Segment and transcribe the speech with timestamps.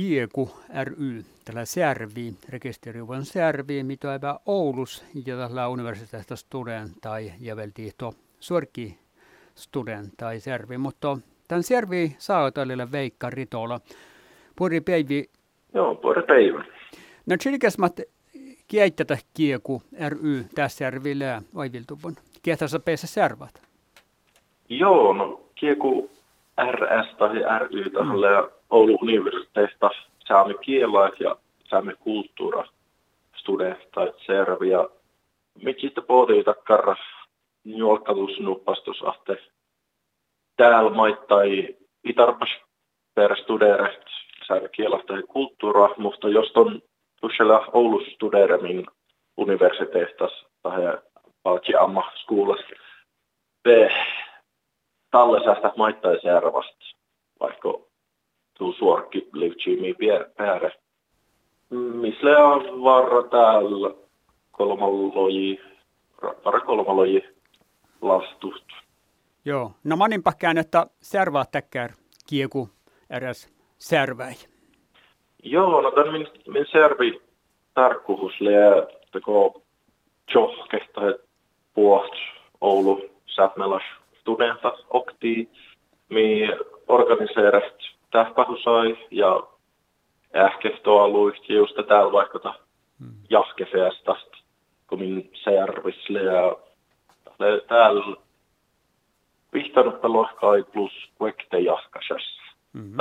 [0.00, 0.50] Kieku
[0.84, 8.12] ry, tällä Särvi, rekisteriuvan Särvi, mitä on Oulus, ja tällä universiteetista studentai, ja velti to
[8.40, 8.98] suorki
[9.54, 11.18] studentai Särvi, mutta
[11.48, 13.80] tämän Särvi saa tälle Veikka Ritola.
[14.56, 15.24] Puri päivi.
[15.74, 16.64] Joo, puri päivä.
[17.26, 18.00] No, tjilkäsmat
[18.68, 22.16] kieittätä Kieku ry tässä Särvillä oiviltuvun.
[22.42, 23.62] Kiehtässä peessä Särvat?
[24.68, 26.10] Joo, no Kieku
[26.72, 28.59] RS tai ry tahalle mm.
[28.70, 29.90] Oulun universiteetista
[30.28, 31.36] saamme kielä ja
[31.68, 32.64] saamme kulttuura
[33.36, 34.88] studentait servia.
[35.62, 35.92] Miksi
[36.44, 36.96] takkara
[37.64, 39.36] nuolkatusnuppastus ahte
[40.56, 42.48] täällä maittai itarpas
[43.14, 44.04] per studeret
[44.46, 46.82] saamme kielä ja kulttuura, mutta jos on
[47.20, 48.86] tuossa Oulun studeremin
[49.36, 50.98] universiteettas tai
[51.42, 52.60] palki amma skuulas
[55.10, 56.84] talle säästä maittai servasta,
[57.40, 57.79] vaikka
[58.78, 59.70] suorki livtsi
[60.36, 60.72] pääre.
[61.70, 63.94] Misle on varra täällä
[64.50, 65.60] kolmaloji,
[66.18, 67.24] rappara kolmaloji
[68.02, 68.66] lastust.
[69.44, 71.90] Joo, no maninpa että servaa täkkär
[72.28, 72.68] kieku
[73.10, 73.48] eräs
[73.78, 74.34] serväi.
[75.42, 77.20] Joo, no tämän min, min servi
[77.74, 79.62] tarkkuus lee, teko
[80.34, 81.00] johkehta,
[81.74, 82.14] puht
[82.60, 83.82] Oulu Säpmelas
[84.20, 85.48] studenta okti,
[86.08, 86.48] mi
[86.88, 87.74] organiseerat
[88.10, 89.42] tähpahusai ja
[90.36, 92.54] ähkehtoaluiksi just täällä vaikka
[93.00, 93.14] hmm.
[93.30, 94.36] jahkefeestasta,
[94.86, 96.56] kun min servisle ja
[97.68, 98.16] täällä
[99.52, 102.42] vihtanut lohkai plus kuekte jahkasessa.
[102.72, 102.96] Mm-hmm.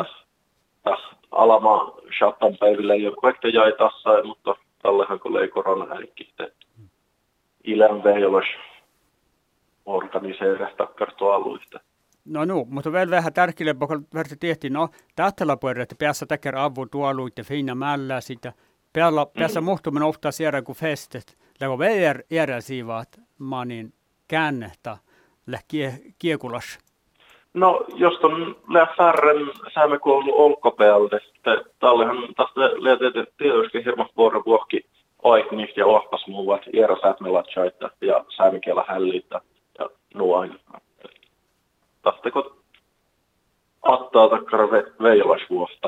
[0.84, 6.34] Tässä alama shattan päivillä ei ole kuekte jäi tässä, mutta tallehan kun ei korona häikki.
[6.78, 6.90] Mm.
[7.64, 8.46] Ilän veijolas
[9.86, 11.80] organiseeras takkartoaluista.
[12.30, 16.86] No no, mutta vielä vähän tärkeä, kun verta tehtiin, no tähtellä puolella, päässä tekee avu
[16.86, 18.54] tuoluitte fina mällä sitä.
[18.94, 21.38] Päällä, päässä muhtuminen ofta siellä kuin festet.
[21.60, 23.94] Lägå väjer era siivat manin
[24.28, 24.98] käännehtä
[25.48, 26.80] lähkie kiekulas.
[27.54, 34.44] No, jos on lähtärren säämekoulu olkkopäältä, että tallehan tästä löytyy tietysti hirmas vuoren
[42.02, 42.60] tahtekot
[43.82, 45.88] attaa takkara ve, veilasvuosta.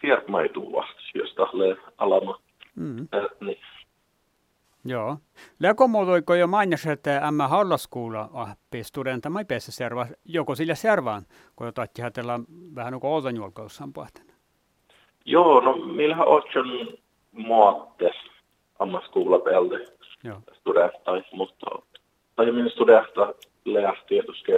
[0.00, 2.40] Tiedätmaituu vasta, jos tahlee alama.
[2.74, 3.08] Mm.
[3.14, 3.58] Äh, niin.
[4.84, 5.16] Joo.
[5.60, 11.22] Läkomuotoiko jo mainitsi, että ämmä hallaskuulla ahpi studenta mai päässä serva, joko sillä servaan,
[11.56, 14.32] kun jotain ajatellaan vähän niin kuin outon julkaussan puhtana.
[15.24, 16.42] Joo, no millähän on
[17.32, 18.10] muotte
[18.78, 19.86] ammaskuulla pelde
[20.52, 21.66] studenta, mutta
[22.36, 23.34] tai min studenta
[23.64, 24.52] lähti tietysti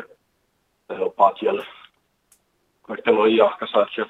[1.17, 1.67] patjelle.
[2.83, 4.07] Kaikilla on jahkasat ja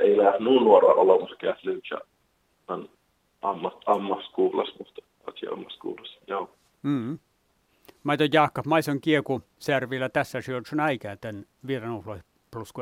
[0.00, 2.00] ei lähde nuun nuora olemassa käslyykää
[3.42, 6.50] ammas, ammaskuulas, mutta patja ammaskuulas, joo.
[6.82, 7.18] Mm.
[8.04, 12.18] Mä oon Jaakka, mä oon kieku servillä tässä syödessä aikaa tämän viranuhloi
[12.50, 12.74] plus.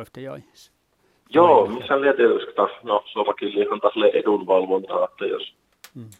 [1.30, 5.54] Joo, missä liian tietysti taas, no Suomakin liihan taas edunvalvontaa, että jos,
[5.94, 6.10] mm.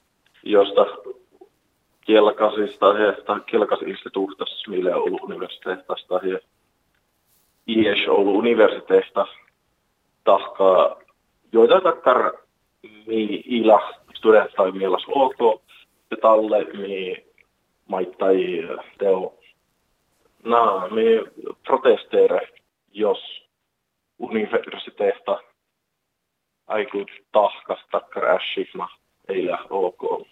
[0.42, 0.86] josta
[2.00, 2.86] kielkasista
[3.26, 6.38] tai kielkasinstituutista, millä on ollut universiteetasta ja
[7.68, 9.26] IES Oulu universiteetista
[10.24, 10.96] tahkaa,
[11.52, 12.32] joita takkar
[13.06, 15.62] mi ila studentai mielas ok,
[16.10, 17.24] ja talle mi
[17.88, 18.36] maittai
[18.98, 19.34] teo
[20.44, 21.04] na mi
[21.66, 22.48] protesteere,
[22.92, 23.18] jos
[24.18, 25.40] universiteetta
[26.66, 28.88] aiku tahkas takkar ässifna
[29.28, 30.26] ei lähe ok.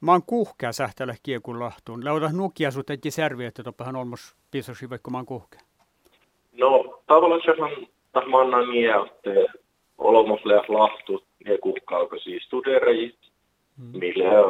[0.00, 2.04] Mä oon kuhkea sähtälä kiekun lahtuun.
[2.04, 5.60] Lauta nukia sut etti servi, että topahan olmos pisosi vaikka mä oon kuhkea.
[6.52, 9.52] No, tavallaan se on tahmanna niin, että
[9.98, 13.18] olmos läht lahtu ne kuhkauko siis studerajit,
[13.76, 13.98] mm.
[13.98, 14.40] millä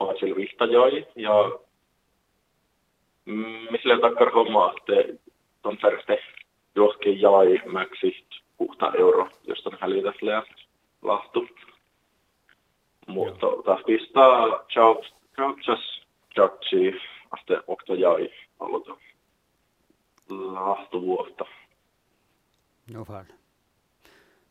[0.00, 1.50] on sillä vihtajai ja
[3.70, 5.18] millä takkar homma, että
[5.64, 6.16] on tärkeä
[6.74, 10.16] johonkin jai mäksi puhta euro, josta on hälitäs
[11.02, 11.48] lahtu.
[13.06, 16.02] Mutta taas pistää Chauchas
[16.34, 17.00] Chachi
[17.30, 18.30] aste okta jäi
[20.30, 21.44] aloita lahtuvuotta.
[22.94, 23.26] No vaan.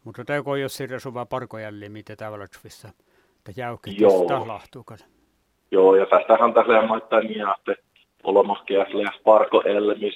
[0.03, 2.87] Mutta tämä on jos sirja suva parkojalle, mitä täällä Tsvissa,
[3.37, 4.03] että jäykkästi
[4.45, 4.97] lahtuukan.
[5.71, 7.83] Joo, ja tästähän tässä maittaa niin, että
[8.23, 10.15] olemassa lähes parko elmis,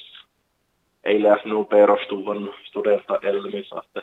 [1.04, 4.02] ei lähes nuun perustuvan studenta elmis, että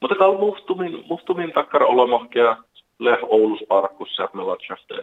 [0.00, 2.56] mutta täällä muhtumin, muhtumin takkar olemassa
[2.98, 4.94] leh Oulus parkussa me latsaste.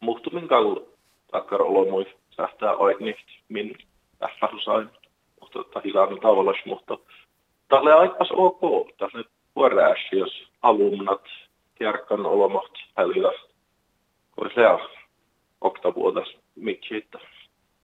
[0.00, 0.76] Muhtumin kall
[1.30, 3.16] takkar olemuis sähtää oikein
[3.48, 3.78] min
[4.20, 4.36] vähän
[5.40, 6.98] mutta tahilaan tavallas, mutta
[7.68, 8.60] tälle aikas ok,
[8.98, 9.24] tälle
[9.54, 11.22] puolääs, jos alumnat,
[11.74, 13.32] kärkän olomat, hälillä,
[14.36, 14.80] kun se on
[15.60, 17.08] oktavuotas, miksi